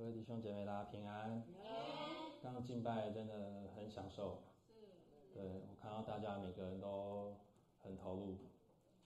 [0.00, 1.44] 各位弟兄姐妹，大家平安。
[2.42, 4.38] 刚刚敬拜真的很享受。
[5.34, 7.34] 对，我看到大家每个人都
[7.82, 8.38] 很投入。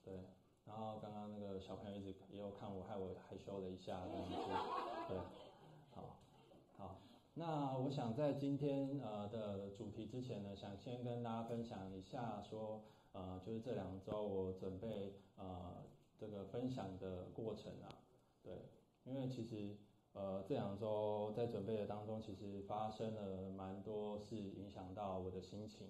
[0.05, 0.15] 对，
[0.65, 4.37] 然后刚刚那个小朋友一直也有看我，害我害羞了一下这样子。
[5.11, 5.19] 对，
[5.91, 6.17] 好，
[6.77, 7.01] 好。
[7.35, 15.83] 那我想在今天呃的主题之前呢，想先跟大家分享一下说，呃，就是这两周我准备呃
[16.17, 17.91] 这个分享的过程啊。
[18.45, 18.69] 对，
[19.03, 19.77] 因为其实。
[20.15, 25.89] 呃，这两周在准备的当中，其实发生了蛮多事，影响到我的心情。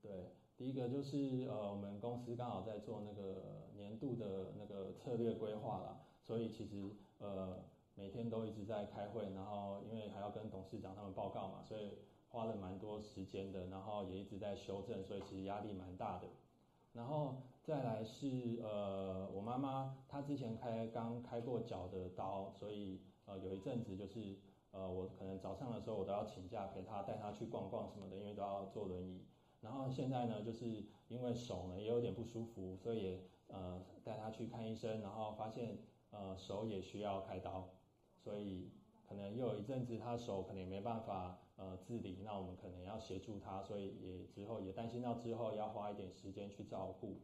[0.00, 6.88] 对，第一个就是呃，我们公司刚好在做那个年度的那个策略规划啦，所以其实
[7.18, 7.64] 呃
[7.96, 11.98] 每天都一直在开会，然后因为还要跟董事长他们报告嘛，所以
[12.28, 16.28] 花了蛮多时间的，然后也一直在修正，所以其实压力蛮大的。
[16.92, 23.00] 然后再来是呃，我妈妈她之前开刚开过脚的刀，所以。
[23.26, 24.36] 呃，有一阵子就是，
[24.70, 29.24] 呃，我可能早上的时候我都要请假陪他，带他去逛逛什么的，因为都要坐轮椅。
[29.60, 35.78] 然后现在呢，就是因为手呢也有点不舒服，所以也呃带他去看医生，然后发现
[36.10, 37.68] 呃手也需要开刀，
[38.16, 38.70] 所以
[39.08, 47.16] 可能又有一阵子他手可能也没办法呃自理，那我们可能要协助他，所以也之后也担心到之后要花一点时间去照顾。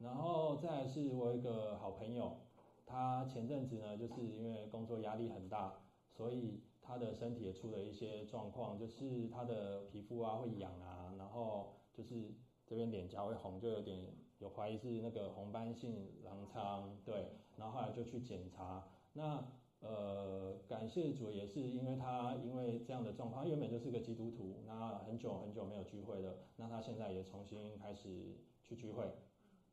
[0.00, 2.38] 然后再是我一个好朋友。
[2.86, 12.32] 他前阵子呢，就是因为工作压力很大，所以他的身体也出了一些状况，就是他的皮肤啊会痒啊，然后就是
[12.64, 18.88] 这边脸颊会红，就有点有怀疑是那个红斑性狼疮，对，然后后来就去检查。
[19.14, 19.44] 那
[19.80, 29.12] 呃，感谢主也是因为他因为这样的状况，原本就是个基督徒，那很久很久没有聚会了，那他现在也重新开始去聚会，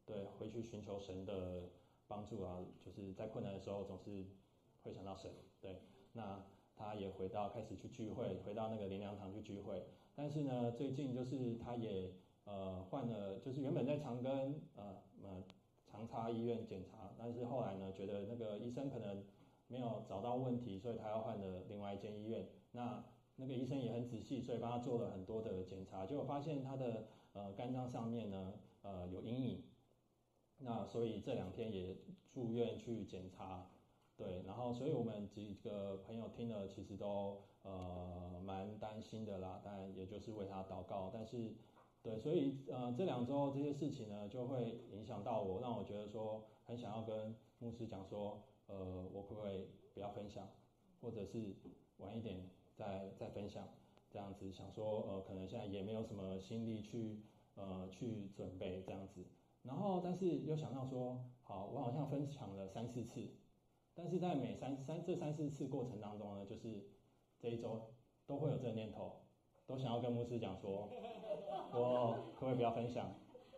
[0.04, 1.70] 对，回去寻求神的。
[2.14, 4.28] 帮助啊，就是在困难的时候总是
[4.84, 5.82] 会想到神，对。
[6.14, 9.88] 那他也回到开始去聚会，回到那个灵粮堂去聚会。
[10.14, 12.14] 但是呢，最近就是他也
[12.46, 15.44] 呃换了，就是原本在长庚呃呃
[15.88, 19.24] 长庚医院检查，但是后来呢觉得那个医生可能
[19.68, 22.48] 没有找到问题，所以他要换了另外一间医院。
[22.74, 23.04] 那
[23.38, 28.54] 那个医生也很仔细，所以帮他做了很多的检查，结果发现他的呃肝脏上面呢
[28.84, 29.64] 呃有阴影。
[30.60, 31.98] 那所以这两天也
[32.32, 33.70] 住院去检查，
[34.16, 41.12] 对，然后所以我们几个朋友听了，其实都呃蛮担心的啦，但也就是为他祷告。
[41.14, 41.56] 但是，
[42.02, 50.48] 对，所以呃这两周这些事情呢，就会影响到我，让我觉得说很想要跟牧师讲说，呃，我可不可以不要分享，
[51.02, 51.56] 或者是
[51.98, 53.68] 晚一点再再分享，
[54.10, 57.24] 这样子想说呃可能现在也没有什么心力去
[57.56, 59.26] 呃去准备这样子。
[59.64, 63.30] 然后，但是又想到说，好，我好像分享了三四次，
[63.94, 66.90] 但是在每三三这三四次过程当中呢，就是
[67.40, 67.94] 这一周
[68.26, 69.22] 都会有这个念头，
[69.66, 70.90] 都想要跟牧师讲说，
[71.72, 73.16] 我可不可以不要分享？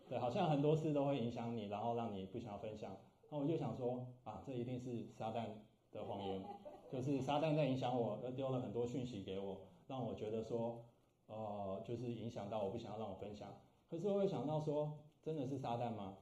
[0.07, 2.95] 对，好像很多事都会影响你，然后让你不想要分享。
[3.31, 5.47] 那我就想说，啊，这一定是撒旦
[5.91, 6.45] 的谎言，
[6.87, 10.85] 就是撒旦在影响我，又丢了很多讯息给我，让我觉得说，
[11.25, 13.57] 呃，就是影响到我不想要让我分享。
[13.89, 14.99] 可是我会想到说。
[15.25, 16.19] 真的是撒旦吗？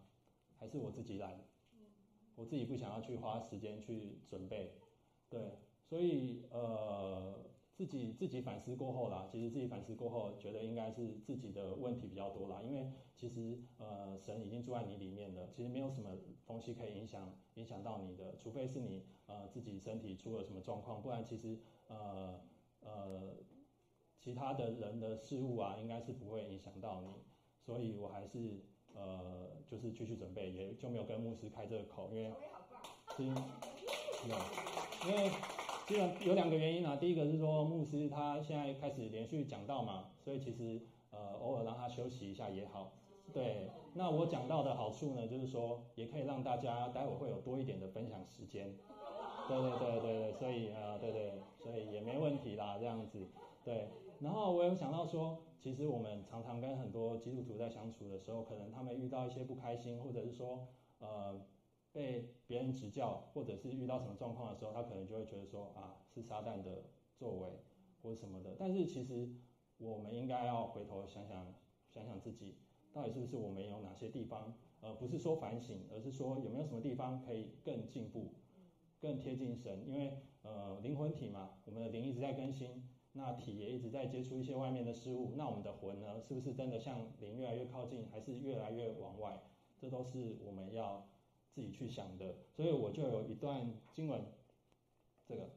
[0.57, 1.37] 还是我自己懒？
[2.35, 4.75] 我自己不想要去花时间去准备，
[5.29, 7.35] 对，所以呃，
[7.75, 16.15] 自己自己反思过后啦，其实自己反思过后，觉得应该是自己的问题比较多啦，因为其实呃，神已经住在你里面了，其实没有什么
[16.47, 22.39] 东西可以影响影响到你的，除非是你呃自己身体出了什么状况，不然其实呃
[22.79, 23.35] 呃，
[24.17, 27.09] 其他的人的事物啊，应该是不会影响到你，
[27.59, 28.63] 所以我还是。
[28.95, 32.31] 呃，就是继续准备，也就没有跟牧师开这个口，因为
[33.15, 34.35] 是，有，
[35.09, 35.29] 因为
[35.87, 36.95] 基本有两个原因啊。
[36.95, 40.81] 第一个是说牧师他现在开始连续讲道嘛，所以其实
[41.11, 42.93] 呃偶尔让他休息一下也好。
[43.33, 48.75] 对，那我讲到的好处呢，就是说也可以让大家待会会有多一点的分享时间。
[49.47, 53.27] 对对对对对，所以啊、呃，对对，所以也没问题啦，这样子。
[53.63, 53.89] 对，
[54.19, 55.43] 然后我有想到说。
[55.63, 60.67] 其实我们常常跟很多基督徒在相处的时候，可能他们遇到一些不开心，或者是说，
[60.99, 61.39] 呃，
[61.93, 66.83] 被别人指教，或者是遇到什么状况的时候，他可能就会觉得说，啊，是撒旦的
[67.15, 67.49] 作为，
[68.01, 68.57] 或什么的。
[68.59, 69.29] 但是其实
[69.77, 71.55] 我们应该要回头想想，
[71.87, 72.57] 想想自己
[72.91, 78.33] 到底是不是我们有哪些地方，呃，不是说反省，而是说有没有什么地方可以更进步，
[78.99, 79.87] 更贴近神。
[79.87, 82.89] 因为呃，灵魂体嘛，我们的灵一直在更新。
[83.13, 89.41] 那体也一直在接触一些外面的事物，那我们的魂呢，是不是真的向灵越来越靠近，还是越来越往外？
[89.79, 91.07] 这都是我们要
[91.51, 92.35] 自己去想的。
[92.51, 94.25] 所以我就有一段经文，
[95.25, 95.49] 这个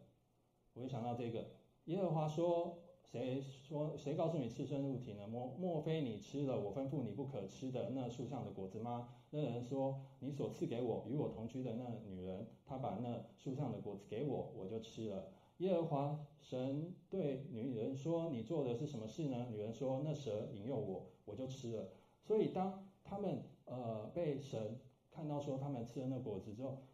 [0.75, 1.47] 我就想到这个，
[1.87, 2.79] 耶和华说。
[3.09, 3.97] 谁说？
[3.97, 5.29] 谁告诉你赤身入体呢？
[5.29, 9.09] 莫莫非你吃了我吩咐你不可吃的那树上的果子吗？
[9.31, 15.29] 那人说：你所赐给我与我同居的那女人，她把那树上的果子给我，我就吃了。
[15.59, 19.47] 耶和华神对女人说：你做的是什么事呢？
[19.51, 21.89] 女人说：那蛇引诱我，我就吃了。
[22.23, 24.81] 所以当他们呃被神
[25.11, 26.87] 看到说他们吃了那果子之后，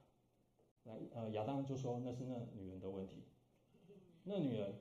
[0.85, 3.25] 来呃亚当就说那是那女人的问题，
[4.25, 4.75] 那女人。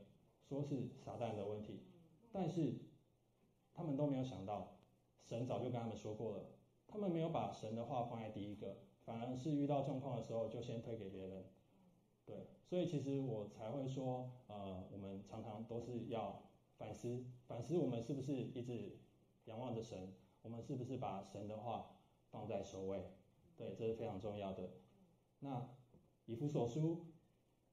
[0.49, 1.79] 说是撒旦的问题，
[2.29, 2.75] 但是
[3.73, 4.75] 他们都没有想到，
[5.23, 6.43] 神早就跟他们说过了，
[6.87, 8.75] 他们没有把神的话放在第一个，
[9.05, 11.45] 反而是遇到状况的时候就先推给别人。
[12.25, 16.41] 对，所以其实我才会说，呃，我们常常都是要
[16.77, 18.97] 反思，反思我们是不是一直
[19.43, 21.97] 仰望着神，我们是不是把神的话
[22.29, 23.11] 放在首位？
[23.57, 24.69] 对，这是非常重要的。
[25.41, 25.67] 那
[26.27, 27.07] 以弗所书。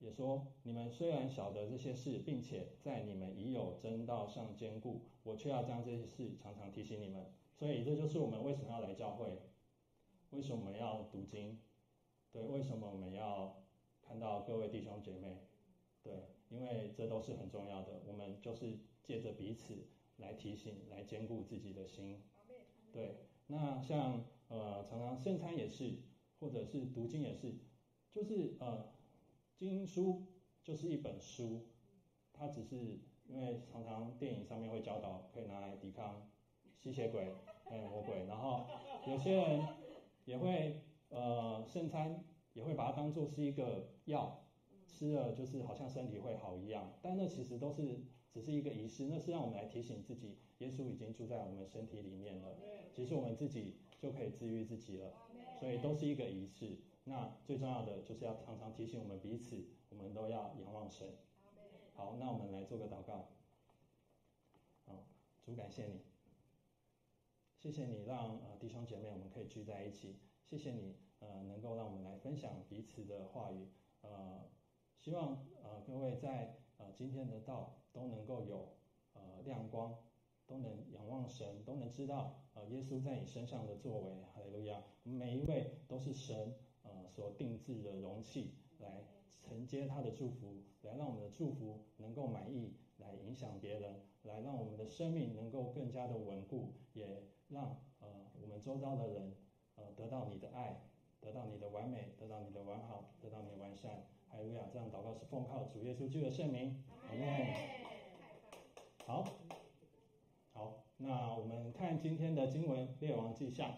[0.00, 7.33] 也说，你们虽然晓得这些事，并且在你们已有真道上坚固，我却要将这些事常常提醒你们。
[7.56, 9.43] 所以这就是我们为什么要来教会，
[10.31, 11.61] 为什么要读经，
[12.31, 13.61] 对，为什么我们要
[14.08, 15.37] 看到各位弟兄姐妹，
[16.02, 16.12] 对，
[16.49, 18.00] 因为这都是很重要的。
[18.06, 22.22] 我们就是借着彼此来提醒，来兼顾自己的心。
[22.90, 23.16] 对，
[23.49, 25.99] 那像呃常常圣餐也是，
[26.40, 27.55] 或者是读经也是，
[28.10, 28.93] 就是呃。
[29.58, 30.22] 经书
[30.62, 31.66] 就是一本书，
[32.32, 36.31] 它只是因为常常电影上面会教导，可以拿来抵抗
[36.76, 37.34] 吸血鬼、
[37.69, 38.69] 还 有魔鬼，然后
[39.08, 39.66] 有些人
[40.26, 44.44] 也会呃圣餐也会把它当做是一个药，
[44.87, 48.00] 吃了就是好像身体会好一样，但那其实都是
[48.32, 52.58] 只是一个仪式，那是让我们来提醒自己，耶稣已经住在我们身体里面了，
[52.93, 55.12] 其实我们自己就可以治愈自己了，
[55.60, 56.78] 所以都是一个仪式。
[57.05, 61.08] 那最重要的就是要常常提醒我们彼此，我们都要仰望神。
[61.94, 63.31] 好，那我们来做个祷告。
[64.84, 65.06] 好，
[65.43, 66.00] 主感谢你，
[67.56, 73.69] 谢谢你让呃弟兄姐妹我们可以聚在一起，谢谢你呃能够让我们来分享彼此的话语。
[74.03, 74.49] 呃，
[74.97, 78.77] 希望呃各位在呃今天的道都能够有
[79.15, 79.97] 呃亮光，
[80.47, 84.23] 都能仰望神，都能知道呃耶稣在你身上的作为。
[84.35, 84.83] 哈利路亚！
[85.03, 86.55] 每一位都是神。
[86.85, 89.05] 呃，所定制的容器来
[89.35, 99.37] 承接他的祝福，来让我们的祝福能够满意，来影响别人，来让我们的生命能够更加的稳固，也让呃我们周遭的人
[99.75, 100.81] 呃得到你的爱，
[101.20, 104.06] 得到你的完美，得到你的完好，得到你的完善。
[104.31, 104.62] 哈利路亚！
[104.73, 106.85] 这样祷告是奉靠主耶稣基督的圣名。
[107.09, 107.47] 阿门。
[109.06, 109.25] 好，
[110.53, 113.69] 好，那我们看今天的经文《列王记下》。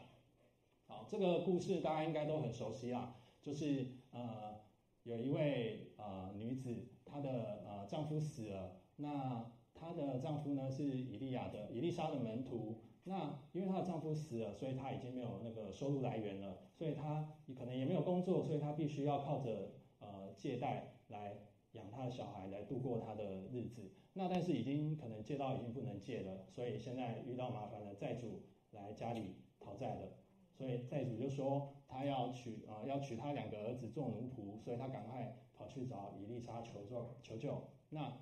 [0.88, 4.60] 好，这个故事大家应该都很熟悉啦，就是呃，
[5.04, 21.38] 有一位呃女子，她的呃丈夫死了，那她的丈夫呢是以利亚的以利沙的门徒，那因为她的丈夫死了，所以她已经没有那个收入来源了，所以她可能也没有工作，所以她必须要靠着呃借贷来
[21.72, 23.90] 养她的小孩，来度过她的日子。
[24.12, 28.42] 那但是已经可能借到已经不能借了，所以现在遇到麻烦了，债主
[28.72, 30.12] 来家里讨债了。
[30.52, 37.62] 所以债主就说他要娶啊、呃，要娶他两个儿子做奴仆，所以他赶快跑去找伊丽莎求助求救。
[37.88, 38.18] 那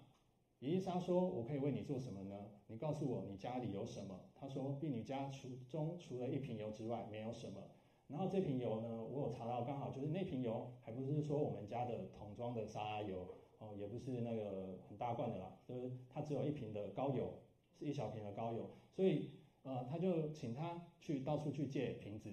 [0.60, 2.50] 以利沙说：“我可以为你做什么呢？
[2.66, 7.62] 你告诉我你家里有什么？”他说：“婢女家除中除了一瓶油之外，没有什么。
[8.08, 17.34] 然后这瓶油呢，我有查到，刚好就是那瓶油，还不是说我们家的桶装的沙拉油哦，也不是那个很大罐的啦，就是它只有一瓶的高油，
[17.78, 19.30] 是一小瓶的高油，所以。”
[19.64, 22.30] 呃，他就请他去到处去借瓶子。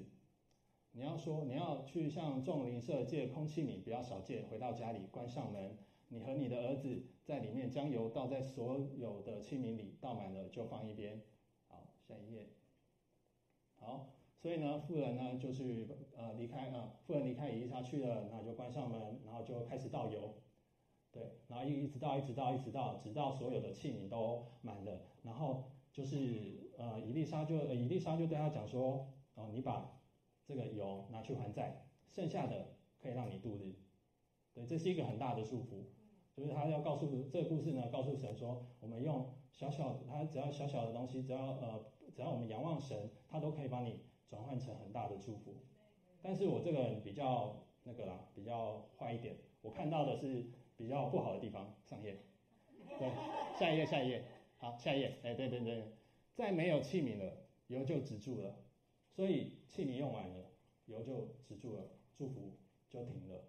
[0.91, 4.43] 你要说你要去向众邻舍借空气，你，不要少借。
[4.43, 5.75] 回到家里，关上门，
[6.09, 11.21] 你和你的儿子在里面将油倒在所有的器皿里，倒满了就放一边。
[11.67, 12.47] 好，下一页。
[13.75, 20.35] 好，所以呢，妇人呢就去呃离开啊，妇人离开以利沙去了，那就关上门，然后就开始倒油。
[21.11, 25.65] 对，然后一一直倒，一直倒，一直倒，直到所有的器皿都满了，然后。
[25.95, 29.97] 就是呃，以利沙就、呃、以利沙就对他讲说，哦，你把
[30.43, 33.75] 这个油拿去还债，剩下的可以让你度日。
[34.53, 35.85] 对，这是一个很大的束缚。
[36.35, 45.55] 就是他要告诉这个故事呢，告诉神说，我们用小小，他只要小小的东西，只要呃，只要我们仰望神，他都可以帮你转换成很大的祝福。
[46.21, 51.73] 但是我这个人比较那个啦，比较坏一点，我看到的是比较不好的地方。
[51.85, 52.17] 上页，
[52.99, 53.09] 对，
[53.57, 54.25] 下一页，下一页。
[54.57, 55.19] 好，下一页。
[55.23, 55.93] 哎，对对对，
[56.33, 58.55] 再没有器皿了，油就止住了。
[59.11, 60.51] 所以器皿用完了，
[60.87, 61.83] 油就止住了，
[62.17, 62.57] 祝福
[62.89, 63.45] 就停了。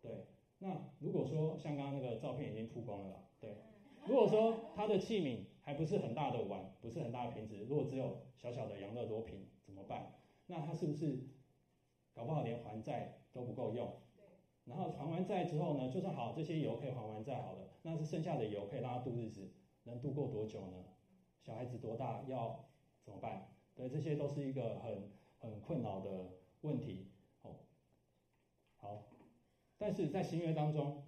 [0.00, 0.10] 对，
[0.60, 3.56] 那如果说像刚刚那个照片已经曝光了啦，对。
[4.06, 10.14] 如果说它的器皿还不是很大的碗，不是很大的瓶子，如果只有小小的养乐多瓶怎么办？
[10.46, 11.28] 那他是不是
[12.12, 13.90] 搞不好连还债都不够用？
[14.64, 19.50] 然后还完债之后呢，就算好这些油可以还完债好了，那是剩下的油可以让他度日子，
[19.84, 20.84] 能度过多久呢？
[21.40, 22.68] 小孩子多大要
[23.02, 23.54] 怎么办？
[23.74, 27.09] 对，这些都是一个很很困扰的问题。
[29.80, 31.02] 但是在新约当中。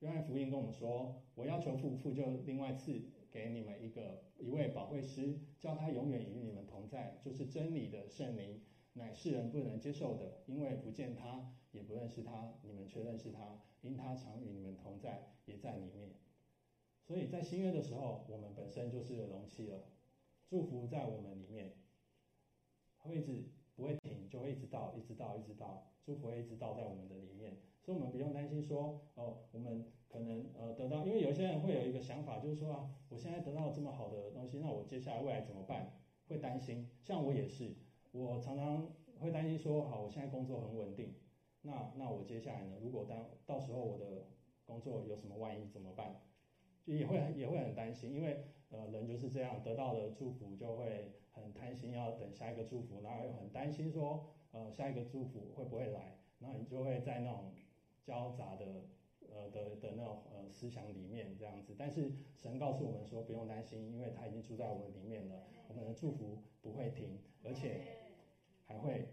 [0.00, 8.60] 约翰福音跟我们说：“我要求父，父就另外赐给你们一个一位保惠师，叫他永远与你们同在，就是真理的圣灵，
[8.94, 12.58] 乃世人不能接受的，因为不见他，也不认识他。
[12.62, 16.10] 你们却认识他，因他常与你们同在，也在里面。
[17.06, 19.84] 所以在新约的时候，我们本身就是容器了，
[20.48, 21.76] 祝福在我们里面，
[22.98, 23.44] 会一直
[23.76, 36.00] 不会停，就会一直倒，一直倒，一直倒，祝福会一直倒在我们的里面。”所以，我们不用担心说，哦，我们可能呃得到，因为有些人会有一个想法，就是说啊，我现在得到这么好的东西，那我接下来未来怎么办？
[36.28, 36.88] 会担心。
[37.02, 37.74] 像我也是，
[38.12, 38.90] 我常常
[39.20, 41.14] 会担心说，好，我现在工作很稳定，
[41.62, 42.76] 那那我接下来呢？
[42.80, 44.28] 如果当到时候我的
[44.64, 46.22] 工作有什么万一怎么办？
[46.86, 56.18] 就也会也会很担心，因为呃人就是这样，得到了祝福就会很贪心，要等下一个祝福，然后又很担心说，呃下一个祝福会不会来？
[56.38, 57.52] 然后你就会在那种。
[58.06, 58.84] 交杂的，
[59.30, 67.80] 呃的的那种呃思想里面这样子，但是神告诉我们说不用担心，因为他已经住在我们里面了，我们的祝福不会停，而且
[68.66, 69.08] 还会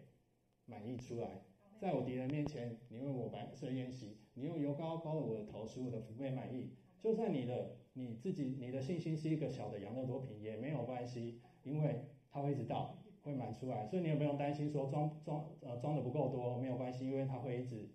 [0.65, 1.45] 满溢出来。
[1.79, 6.73] 在我敌人面前，你为我摆设筵席，你用油膏包了我的头，使我的福杯满意。
[6.99, 17.89] 就算你的你自己你的信心是一个小的养乐多瓶也没有关系，因为它会一直倒，会满出来，所以你也不用担心说装装呃装的不够多没有关系，因为它会一直。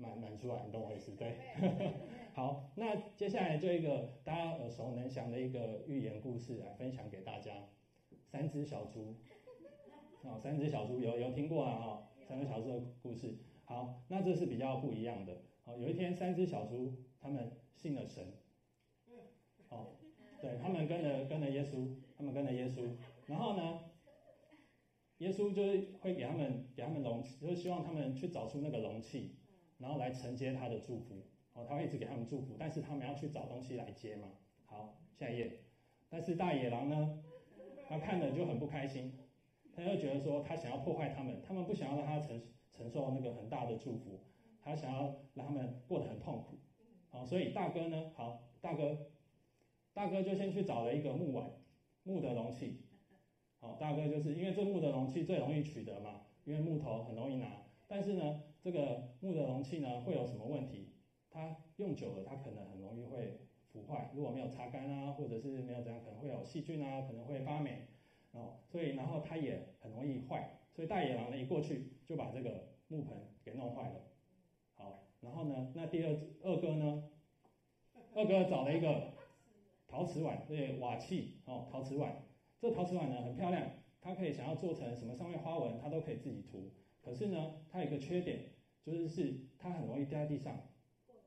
[0.00, 1.34] 满满出来，你懂我意思对？
[2.32, 7.52] 好，那接下来就一个大家耳熟能详的一个寓言故事来分享给大家。
[8.24, 9.16] 三只小猪，
[10.22, 11.82] 哦，三只小猪有有听过啊？
[11.82, 13.38] 哦，三只小猪的故事。
[13.64, 15.42] 好，那这是比较不一样的。
[15.64, 18.34] 好，有一天三只小猪他们信了神，
[19.68, 19.96] 哦，
[20.40, 22.82] 对，他们跟着跟着耶稣，他们跟着耶稣，
[23.26, 23.80] 然后呢，
[25.18, 25.62] 耶稣就
[26.00, 29.36] 会给他们给他们容器，就希望他们去找出那个容器。
[29.78, 34.32] 然后来承接他的祝福，哦，他会一直给他们祝福，但是他们要去找东西来接嘛。
[34.66, 35.60] 好，下一页。
[36.10, 37.22] 但是大野狼呢，
[37.88, 39.16] 他看了就很不开心，
[39.72, 42.42] 他就觉得说他想要破坏他们，他们不想要让他承
[42.76, 44.18] 承受那个很大的祝福，
[44.60, 46.58] 他想要让他们过得很痛苦。
[47.10, 49.06] 好，所以大哥呢，好，大哥，
[49.94, 51.52] 大哥就先去找了一个木碗，
[52.08, 52.80] 木的容器。
[53.60, 58.42] 好，大哥就是因为这木的容器最容易取得嘛，因为木头很容易拿，但是呢。
[58.60, 60.88] 这个木的容器呢，会有什么问题？
[61.30, 64.10] 它用久了，它可能很容易会腐坏。
[64.12, 67.86] 如果没有擦干啊，或者是没有怎样，可能会有细菌啊，可能会发霉。
[68.32, 70.58] 哦，所以然后它也很容易坏。
[70.74, 74.00] 所以大野狼呢一过去就把这个木盆给弄坏了。
[74.74, 76.10] 好，然后呢，那第二
[76.42, 77.04] 二哥呢，
[78.16, 79.12] 二哥找了一个
[79.88, 82.22] 陶瓷碗，对，瓦器哦，陶瓷碗。
[82.60, 86.70] 这陶瓷碗呢很漂亮，它可以想要做成什么上面花纹，它都可以自己涂。
[87.00, 88.50] 可是呢，它有一个缺点，
[88.82, 90.68] 就是是它很容易掉在地上，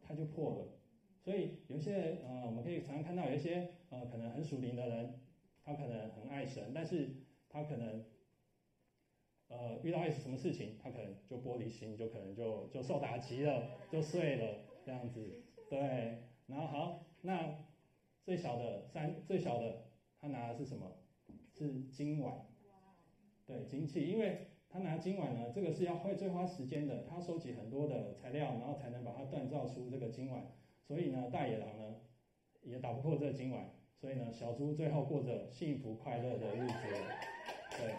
[0.02, 0.78] 它就破了。
[1.20, 5.22] 所以有一些呃，我们可以常常看到有一些呃，可能很属灵的人，
[5.64, 7.10] 他可能很爱神，但是
[7.48, 8.06] 他可能
[9.48, 15.44] 呃遇到一些什么事情，他可能就玻璃心，就可能就就受打击了，就碎了这样子。
[15.70, 17.56] 对，然后好，那
[18.24, 19.86] 最小的三最小的，
[20.20, 20.98] 他拿的是什么？
[21.54, 22.46] 是金碗。
[23.46, 24.48] 对，金器，因为。
[24.74, 30.50] 他拿金碗呢，这个是要会最花时间的，他收集很多的材料，然后才能把它锻造出这个金碗。
[30.88, 31.98] 所以呢，大野狼呢
[32.62, 36.74] 也打不破这个金碗，所以呢，小猪最后过着幸福快乐的日子。
[37.78, 37.96] 对，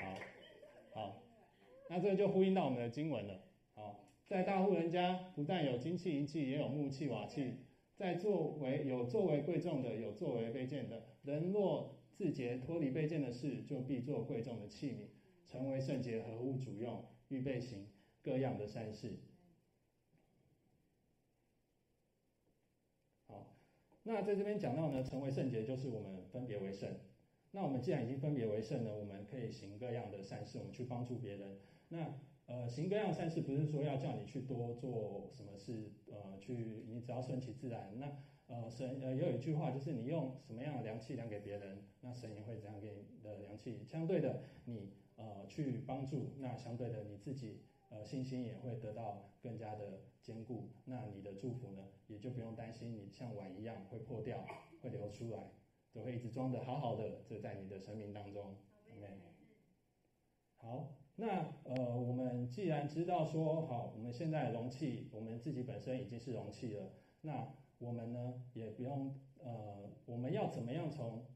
[0.00, 0.18] 好，
[0.92, 1.22] 好，
[1.88, 3.42] 那这个就呼应到我们的经文了。
[3.76, 7.58] 好，在大户人家，不但有金器银器，也有木器瓦器，
[8.02, 11.04] 在作为有作为贵重的，有作为卑贱的。
[11.22, 15.06] 人若自洁脱离卑贱的事，就必做贵重的器皿，
[15.46, 17.86] 成为圣洁，合乎主用，预备行
[18.20, 19.20] 各样的善事。
[23.28, 23.56] 好，
[24.02, 26.98] 那在这边讲到呢，成为圣洁就是我们分别为圣。
[27.52, 31.60] 那我们既然已经分别为圣了，我们可以行各样的善事，我们去帮助别人。
[31.90, 37.98] 那呃，行各样的善事，不是说要叫你去多做什么事，呃，去你只要顺其自然。
[37.98, 38.18] 那
[38.48, 43.82] 呃，神呃也有一句话，就是你用什么样的良气量给别人，那神也会怎样给你的良气。
[43.84, 50.68] 相对的，你呃去帮助，那相对的你自己呃信心也会得到更加的坚固。
[50.84, 54.44] 那你的祝福呢，也就不用担心你像碗一样会破掉，
[54.82, 55.52] 会流出来，
[55.92, 58.56] 都会一直装的好好的，这在你的生命当中。
[58.90, 59.16] Amen。
[60.58, 71.26] 好，那呃，我们既然知道说好，我们现在容器，我们自己本身已经是容器了，那我们呢也不用呃，我们要怎么样从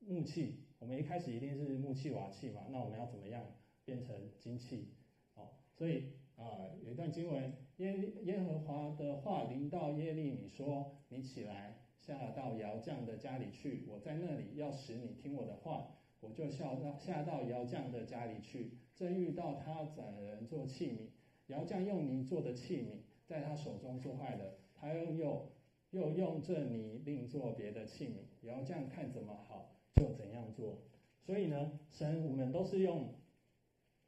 [0.00, 0.64] 木器？
[0.78, 3.44] 我们一开始一定是木器瓦器嘛，那我们要怎么样
[3.84, 4.94] 变成金器？
[5.34, 21.08] 哦，所以啊、有一段经文，耶耶和华的话临到耶利米说：“你起来，下到窑匠的家里去，我在那里要使你听我的话。”我就下到下到窑匠的家里去，正遇到他斩人做器皿，
[21.46, 25.52] 窑匠用泥做的器皿在他手中做坏了，他又又
[25.92, 29.74] 又用这泥另做别的器皿，然后这样看怎么好。
[29.96, 30.78] 就怎样做，
[31.26, 33.14] 所以呢，神我们都是用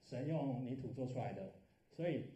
[0.04, 1.54] 神用泥土做出来的，
[1.90, 2.26] 所以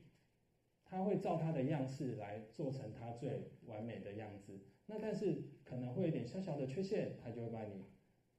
[0.85, 4.59] 他会照他的样式来做成他最完美的样子。
[4.87, 7.85] 那但是可能会有点小小的缺陷，他就会把你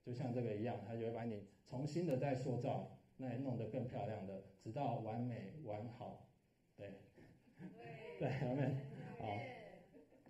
[0.04, 6.28] 就像这个一样，他就会把你重新的再塑造，那弄得更漂亮的，直到完美完好。
[6.76, 6.94] 对，
[8.20, 8.76] 对，完美
[9.20, 9.40] 好。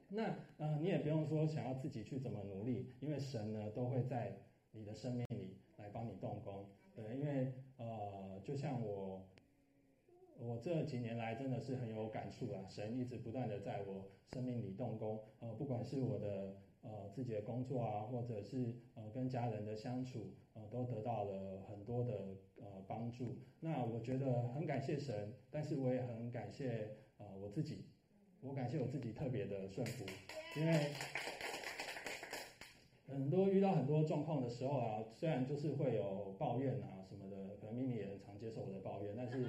[0.10, 4.38] 那呃，你也不用说想要自己去怎么努力，因为神呢都会在。
[4.77, 9.25] 你的生命里来帮你动工，对，因为呃，就像我，
[10.38, 23.39] 我这几年来真的是很有感触啊，神一直不断的在我生命里动工，呃，不管是我的呃自己的工作啊，或者是呃跟家人的相处，呃，都得到了很多的呃帮助。
[23.60, 27.88] 那我觉得很感谢神，但是我也很感谢呃我自己，
[28.42, 30.06] 我感谢我自己特别的顺服，
[30.58, 30.92] 因为。
[33.08, 39.44] 很多遇到很多状况的时候啊，虽然就是会有抱怨啊什么的，可能咪咪也很常接受我的抱怨，但是，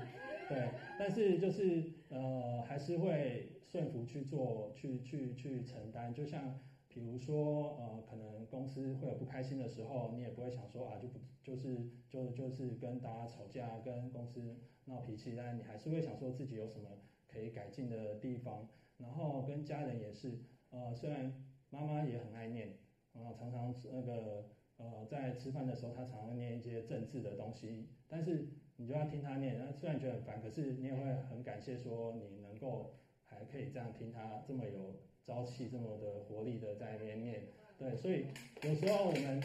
[0.49, 6.15] 对，但是就是呃，还是会顺服去做，去去去承担。
[6.15, 6.61] 就像
[6.97, 14.57] 比如说呃，可能公司会有不开心的时候，你也不会想说啊，就不就是就就是跟大家吵架，跟公司
[14.87, 16.89] 闹脾气，但你还是会想说自己有什么
[17.29, 18.67] 可以改进的地方。
[18.97, 20.39] 然后跟家人也是，
[20.71, 22.79] 呃，虽然妈妈也很爱念。
[23.13, 24.47] 然后，常常那个
[24.79, 29.59] 呃，在吃饭的时候，他常常念一些政治的东西，但是你就要听他念。
[29.59, 37.43] 那虽然觉得很烦，可是你也会很感谢，说你能够还可以这样听他这么有朝气、这么的活力的在那边念。
[37.77, 38.27] 对，所以
[38.63, 39.43] 有时候我们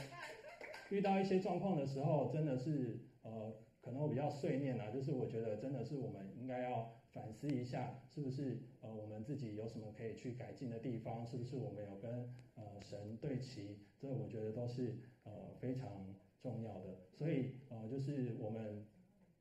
[0.90, 11.26] 遇到一些状况的时候，真的是呃，可能我比较碎念啊，就是我觉得真的是我们应该要反思一下，是不是呃，我们自己有什么可以去改进的地方？
[11.26, 17.00] 是不是我们有跟呃，神对齐，这我觉得都是呃非常重要的。
[17.18, 18.86] 所以呃，就是我们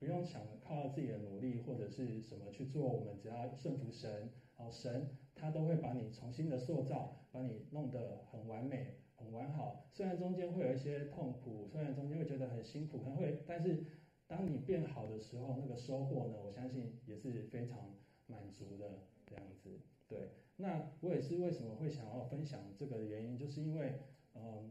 [0.00, 9.86] 不用想靠自己的努力或者是什么去做，我们只要顺服神，好，神他都会把你重新的塑造，把你弄得很完美、很完好。
[9.90, 13.84] 虽然中间会有一些痛苦，虽然中间会觉得很辛苦，可能会，但是
[14.26, 17.94] 当你变好的时候，那个收获呢，我相信也是非常
[18.26, 20.18] 满足的这样子，对。
[20.56, 23.94] 那我也是为什么会想要分享这个原因，就是因为，
[24.34, 24.70] 嗯，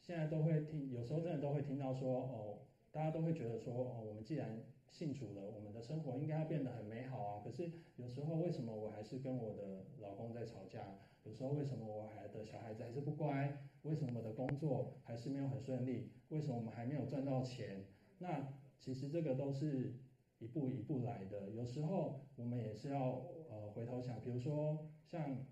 [0.00, 2.58] 现在都会听，有时候真的都会听到说，哦，
[2.90, 4.60] 大家都会觉得说，哦，我们既然
[4.94, 7.42] 信主了，我们的生活应该要变得很美好啊。
[7.44, 11.00] 可是有时候为什么我还是跟我的老公在吵架？
[11.24, 13.58] 有时候为什么我还的小孩子还是不乖？
[13.82, 16.12] 为什么我的工作还是没有很顺利？
[16.28, 17.86] 为什么我们还没有赚到钱？
[18.18, 19.94] 那其实这个都是
[20.38, 21.50] 一步一步来的。
[21.50, 24.90] 有时候我们也是要呃回头想，比如说。
[25.06, 25.46] 像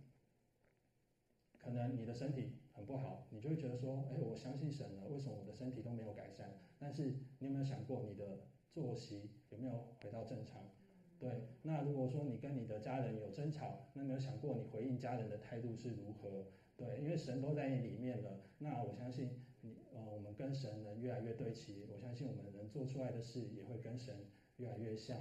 [1.59, 6.59] 可能你的身体很不好，你就会觉得说，哎，我相信神了，为什么我的身体都没有改善？
[6.81, 8.40] 但是你有没有想过，你的
[8.73, 10.71] 作息有没有回到正常？
[11.19, 11.31] 对，
[11.63, 16.47] 那如果说你跟你的家人有争吵，那没有想过你回应家人的态度是如何？
[16.77, 25.17] 对，因为神都在你里面了，那我相信你，呃，我们跟神能越来越对齐，我相信我们能做出来的事也会跟神越来越像。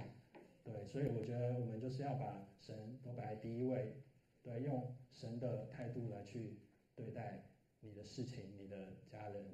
[0.64, 3.94] 对，所以我觉得我们就是要把神都摆在第一位。
[4.42, 6.58] 对，用神的态度来去
[6.96, 7.44] 对待
[7.78, 9.44] 你的事情，你的家人。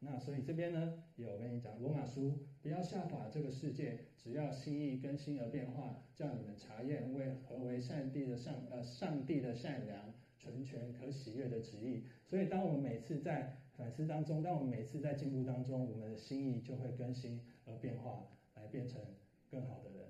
[0.00, 12.04] 那所以这边呢，有跟你讲，罗马书不要效法这个世界，只要心意更新而变化，叫你们查验为何为上帝的上呃上帝的善良、纯全、可喜悦的旨意。
[12.26, 19.02] 所以，当我们每次在反思当中，当我们每次在进步当中，我们的心意就会更新而变化，来变成
[19.50, 20.08] 更好的人。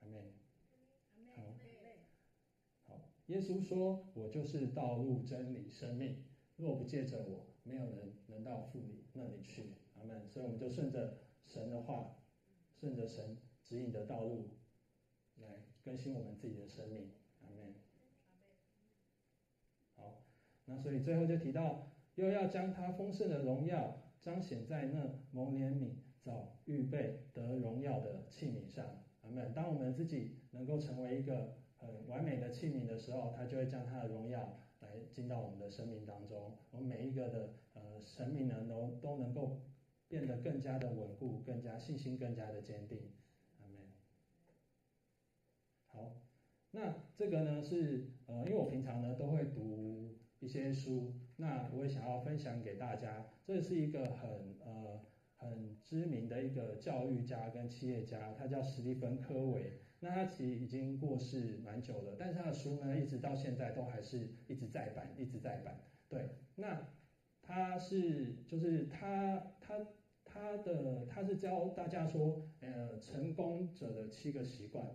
[0.00, 0.22] 阿们。
[3.28, 6.22] 耶稣说：“我就是道路、真理、生命。
[6.56, 10.28] 若不借着我，没有人能到父你那里去。”阿门。
[10.28, 12.16] 所以我们就顺着神的话
[12.78, 14.50] 顺着神指引的道路
[15.40, 17.10] 来更新我们自己的生命。
[17.42, 17.74] 阿门。
[19.96, 20.22] 好，
[20.66, 29.02] 那所以最后就提到，又要将他丰盛的荣耀彰显在那蒙怜悯、早预备得荣耀的器皿上。
[29.22, 29.52] 阿门。
[29.52, 34.60] 当我们自己能够成为一个很完美的器皿的时候，他就会将他的荣耀
[34.94, 36.56] 来进到我们的生命当中。
[36.70, 39.60] 我们每一个的呃生命呢，都都能够
[40.08, 43.12] 变得更加的稳固，更加信心更加的坚定。
[43.60, 43.86] 阿门。
[45.86, 46.16] 好，
[46.70, 53.26] 那这个呢是呃，因为我平常呢都会读一些书，那我也想要分享给大家。
[53.44, 55.00] 这是一个很呃
[55.36, 59.80] 很知名的一个教育家跟企业家，他叫史蒂芬·科维。
[60.04, 65.80] 那他其实已经过世蛮久了，但是他的书呢，一直到现在都还是一直在版，一直在版。
[66.10, 66.88] 对，那
[67.40, 69.86] 他是就是他他
[70.22, 74.94] 他的他是教大家说，呃，成功者的七个习惯。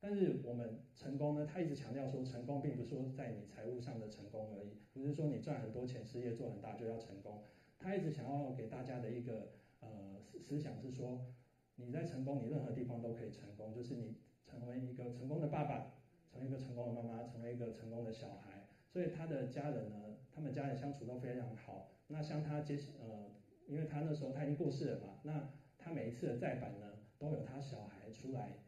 [0.00, 7.44] 但是我们成功呢，他一直强调说，成功并不是说在你财务上的成功而已，不是说你赚很多钱，事业做很大就要成功。
[7.78, 11.32] 他一直想要给大家的一个呃思想是说，
[11.76, 14.18] 你在成功，你任何地方都可以成功，就是你。
[14.52, 15.94] 成为一个成功的爸爸，
[16.30, 21.88] 成为一个成功的妈妈，成为一个成功的小孩，所以他的家人呢，他们家人相处都非常好。
[22.08, 23.30] 那像他接呃，
[23.66, 28.58] 因为他那时候他已经过世了嘛，那他每一次的再版呢，都有他小孩出来，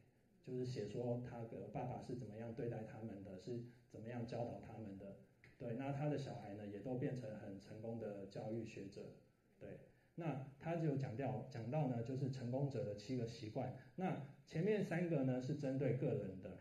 [0.42, 5.16] 就是写说他的爸爸是怎么样对待他们的，是怎么样教导他们的。
[5.58, 9.02] 对，那他的小孩呢，也都变成很成功的教育学者。
[9.58, 9.78] 对。
[10.16, 13.76] 那他就讲到讲到呢，就是成功者的七个习惯。
[13.96, 16.58] 那前面三个呢是针对个人的，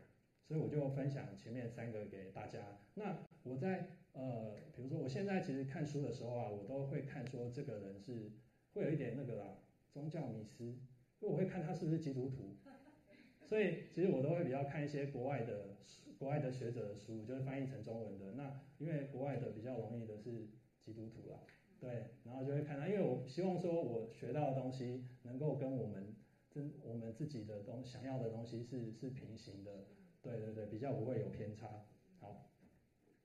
[0.48, 2.80] 所以我就分享前面三个给大家。
[2.96, 8.32] 那我在呃，比如说我现在其实看书的时候啊，我都会看说这个人是
[8.74, 9.58] 会有一点那个啦，
[9.92, 10.64] 宗教迷思，
[11.20, 12.58] 因为我会看他是不是基督徒。
[13.46, 15.78] 所以其实我都会比较看一些国外的
[16.18, 18.32] 国外的学者的书，就是翻译成中文的。
[18.32, 20.48] 那因为国外的比较容易的是
[20.82, 21.40] 基督徒啦。
[21.84, 26.16] 对，然后就会看到，因为我希望说，我学到的东西能够跟我们
[26.50, 29.84] 真我们自己的东想要的东西是是平行的，
[30.22, 31.84] 对对对，比较不会有偏差。
[32.22, 32.50] 好，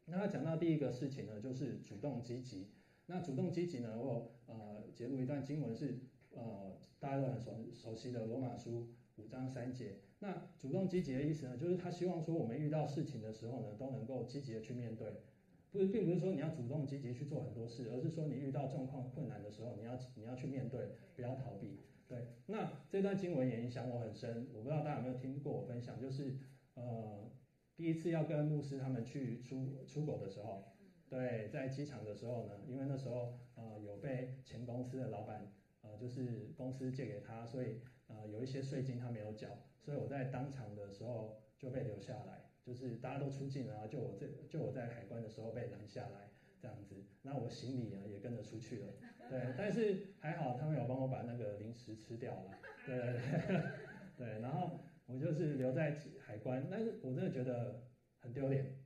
[0.06, 2.72] 那他讲到第一个事情呢，就是主动积极。
[3.06, 6.00] 那主动积极呢，我呃节录一段经文是
[6.34, 10.00] 呃大家都很熟熟悉的罗马书五章三节。
[10.18, 15.22] 那主动积极的意思呢，就是他希望说我们遇到事情的时候呢，都能够积极的去面对。
[15.70, 21.80] 不是，并不是说你要主动积极去做很多事，而是说你遇到状况困难的时候，你要你要去面对，不要逃避。
[22.06, 24.48] 对，那这段经文也影响我很深。
[24.54, 26.38] 我不知道大家有没有听过我分享，就是
[26.72, 27.30] 呃，
[27.76, 30.64] 第一次要跟牧师他们去出出国的时候，
[31.10, 35.52] 对，在机场的时候呢，因为那时候呃有被前公司的老板
[35.82, 42.47] 呃就是公司借给他，所以呃有一些税金他没有缴，所以我在当场的时候就被留下来。
[42.68, 46.28] 就是大家都出境了，就我这就我在海关的时候被拦下来
[46.60, 48.92] 这样子，那我行李呢也跟着出去了，
[49.30, 53.12] 对，但是还好他们有帮我把那个零食吃掉了，对对
[53.46, 53.62] 对，
[54.18, 57.84] 对，然后我就是留在海关，但是我真的觉得
[58.18, 58.76] 很丢脸，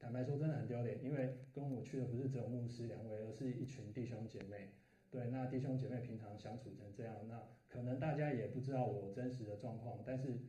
[0.00, 4.72] 坦白说真的很丢脸，因为跟我去的不是只有牧师两位，而是一群弟兄姐妹，
[5.12, 10.40] 对，那弟兄姐妹平常相处成这样，那可能大家也不知道我真实的状况，但是。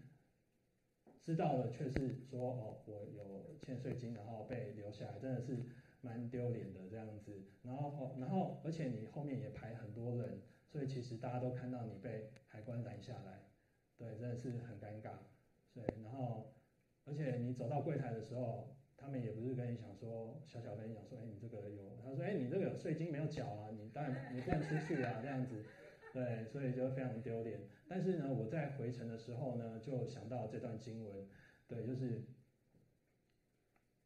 [1.24, 5.58] 知道了，却是说哦，我有欠税金，然后被留下来，真的是
[6.02, 7.42] 蛮丢脸的这样子。
[7.64, 13.44] 然后哦，然后而且你后面也排很多人，所以其实大家都看到你被海关拦下来，
[13.98, 15.12] 对，真的是很尴尬。
[15.74, 16.54] 对，然后
[17.06, 25.64] 而且你走到柜台的时候，他们也不是跟你讲说，小小跟你讲说，哎，你这个有，他说，哎，你这个有税金没有缴啊，你当然你不能出去啊，这样子。
[26.14, 27.62] 对，所以就非常丢脸。
[27.88, 31.28] 但是呢，我在回程的时候呢，就想到这段经文，
[31.68, 32.22] 对，就是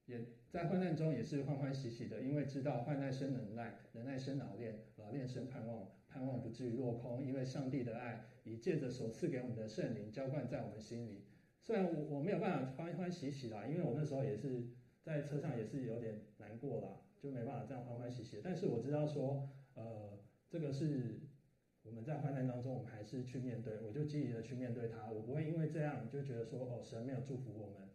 [0.05, 7.21] 也在患难中也是欢欢喜喜的，因为知道患难生忍耐，忍耐生老练，老练生盼望，盼望不至于落空。
[7.21, 11.25] 因为上帝的爱已借着所赐给我们的圣灵浇灌在我们心里。
[11.61, 14.69] 虽然我我没有办法欢欢喜喜啦，因为我那时候也是
[15.01, 18.39] 在车上也是有点难过啦，就没办法这样欢欢喜喜。
[18.41, 20.17] 但是我知道说，呃，
[20.47, 21.26] 这个是。
[21.87, 25.09] 我们在患难当中，我们还是去面对，我就积极的去面对它。
[25.09, 27.89] 我不会因为这样就觉得说，哦，神没有祝福我们，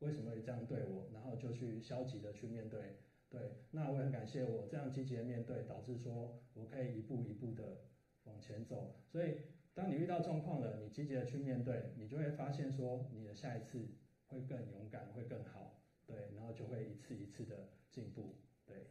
[0.00, 1.08] 为什么会这样对我？
[1.12, 2.98] 然后就去消极的去面对。
[3.30, 3.40] 对，
[3.72, 7.78] 那我很感谢我这样积极的面对，导致说我可以一步一步的
[8.24, 9.02] 往前走。
[9.06, 9.36] 所以，
[9.74, 13.88] 当你遇到状况了，你积极的去面对，你就会发现说，你的下一次
[14.26, 15.82] 会更勇敢，会更好。
[16.06, 18.36] 对，然后就会一次一次的进步。
[18.64, 18.86] 对，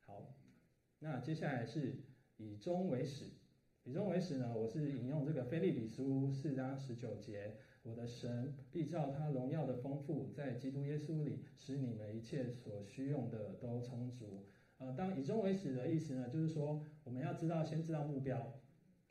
[0.00, 0.34] 好，
[0.98, 2.02] 那接下来是
[2.36, 3.30] 以终为始。
[3.86, 14.46] 以终为始呢，我是引用这个腓立比书四章十九节，我的神必照他荣耀的丰富，在基督耶稣里，使你们一切所需用的都充足。
[14.78, 18.58] 呃，当以终为始的意思呢，就是说我们要知道，先知道目标，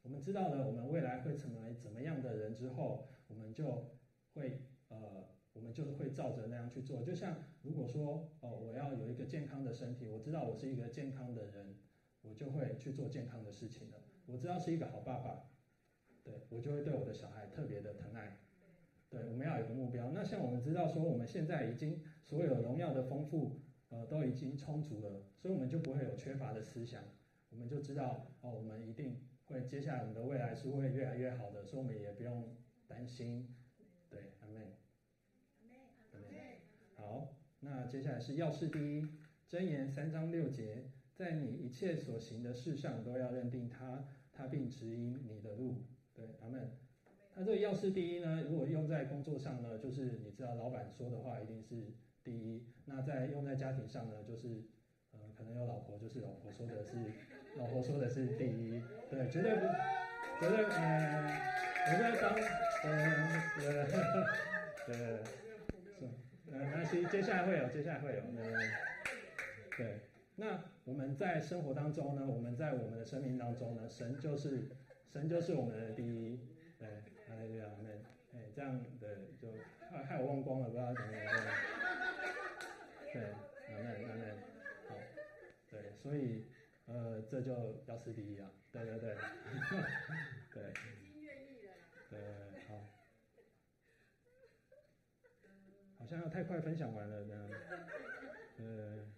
[0.01, 3.91] 我们知道了我们未来会成为怎么样的人之后，我们就
[4.33, 7.03] 会呃，我们就是会照着那样去做。
[7.03, 11.75] 就像如果说哦，我要有一个健康的身体，我知道我是一个健康的人，
[12.23, 13.97] 我就会去做健康的事情了。
[14.25, 15.49] 我知道是一个好爸爸，
[16.23, 18.39] 对，我就会对我的小孩特别的疼爱。
[19.09, 20.11] 对，我们要有一个目标。
[20.11, 27.03] 那像我们知道说，我们现在已经所有荣耀的丰富，呃，都已经充足了，所以我们就不会有缺乏的思想。
[27.51, 32.55] 我们就知道哦，我们一定会接下来我们的未来是会越来越好的，所以我们也不用
[32.87, 33.55] 担心。
[34.09, 34.73] 对，阿门。
[36.13, 36.33] 阿门。
[36.95, 39.07] 好，那接下来是要事第一，
[39.47, 40.89] 箴言三章六节。
[41.15, 45.83] 在你一切所行的事上，都要认定他，他并指引你的路。
[46.13, 46.71] 对，阿门。
[47.35, 48.43] 那这个要事第一呢？
[48.47, 52.67] 如果用在工作上呢，就是你知道老板说的话一定是第一。
[52.85, 54.63] 那在用在家庭上呢，就是
[55.11, 56.91] 呃，可能有老婆，就是老婆说的是，
[57.57, 58.81] 老婆说的是第一。
[59.09, 59.61] 对，绝对不，
[60.39, 61.41] 绝对呃，
[61.87, 62.35] 我在当
[62.83, 62.89] 呃
[63.57, 63.63] 呃
[64.87, 65.23] 呃
[65.95, 66.03] 是
[66.51, 68.59] 呃，没关系，接下来会有，接下来会有，呃，
[69.77, 69.99] 对。
[70.35, 74.67] 那我们在生活当中呢，我们在我们的生命当中呢，神就是
[75.11, 76.39] 神就是我们的第一，
[76.77, 76.87] 对，
[77.29, 77.89] 哎呀，那
[78.37, 79.47] 哎这样的就
[79.89, 81.33] 害害我忘光了，不知道怎么样，
[83.13, 83.21] 对，对，
[83.69, 84.25] 那那那
[84.89, 84.97] 好，
[85.71, 86.47] 对，所以
[86.87, 89.15] 呃这就要是第一啊，对对对，
[90.53, 90.63] 对，
[90.99, 91.71] 已经愿意了
[92.09, 92.19] 对，
[92.67, 92.83] 好，
[95.97, 97.49] 好像要太快分享完了呢，
[98.57, 99.12] 呃。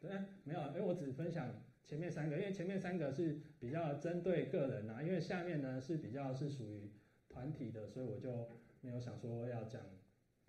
[0.00, 0.10] 对，
[0.44, 6.90] 没有，因为我只分享前面三个，因为前面三个是比较针对个人呐、啊，因为下面呢是比较是属于
[7.28, 9.82] 团体的，所以我就没有想说要讲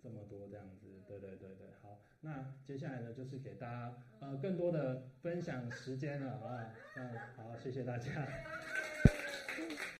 [0.00, 1.02] 这么多这样子。
[1.06, 8.26] 对对对对，好，那接下来呢就是给大家呃更多的分享时间了啊，嗯，好，谢谢大家。